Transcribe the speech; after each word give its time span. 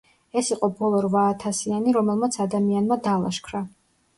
ეს 0.39 0.47
იყო 0.53 0.69
ბოლო 0.79 1.01
რვაათასიანი, 1.03 1.93
რომელიც 1.99 2.41
ადამიანმა 2.47 2.99
დალაშქრა. 3.11 3.63